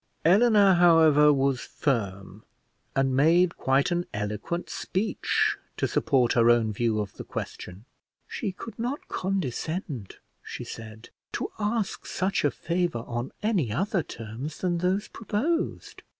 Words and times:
Eleanor, 0.25 0.73
however, 0.73 1.31
was 1.31 1.59
firm, 1.59 2.43
and 2.95 3.15
made 3.15 3.55
quite 3.55 3.91
an 3.91 4.03
eloquent 4.15 4.67
speech 4.67 5.57
to 5.77 5.87
support 5.87 6.33
her 6.33 6.49
own 6.49 6.73
view 6.73 6.99
of 6.99 7.13
the 7.17 7.23
question: 7.23 7.85
she 8.27 8.51
could 8.51 8.79
not 8.79 9.07
condescend, 9.09 10.15
she 10.41 10.63
said, 10.63 11.09
to 11.31 11.51
ask 11.59 12.07
such 12.07 12.43
a 12.43 12.49
favour 12.49 13.03
on 13.05 13.31
any 13.43 13.71
other 13.71 14.01
terms 14.01 14.57
than 14.57 14.79
those 14.79 15.07
proposed. 15.07 16.01